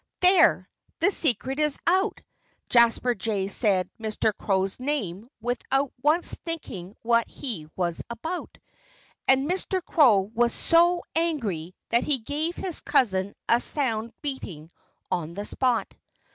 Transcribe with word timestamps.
There! 0.21 0.67
The 0.99 1.11
secret 1.11 1.59
is 1.59 1.77
out! 1.85 2.21
Jasper 2.69 3.13
Jay 3.13 3.47
said 3.47 3.87
Mr. 3.99 4.35
Crow's 4.35 4.79
name 4.79 5.29
without 5.39 5.93
once 6.01 6.35
thinking 6.43 6.95
what 7.03 7.27
he 7.27 7.67
was 7.75 8.01
about. 8.09 8.57
And 9.27 9.47
Mr. 9.47 9.79
Crow 9.85 10.21
was 10.21 10.55
so 10.55 11.03
angry 11.15 11.75
that 11.89 12.03
he 12.03 12.17
gave 12.17 12.55
his 12.55 12.81
cousin 12.81 13.35
a 13.47 13.59
sound 13.59 14.11
beating, 14.23 14.71
on 15.11 15.35
the 15.35 15.45
spot. 15.45 15.93